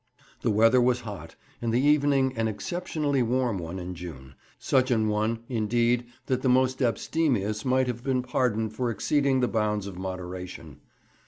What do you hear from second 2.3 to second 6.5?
an exceptionally warm one in June, such an one, indeed, that the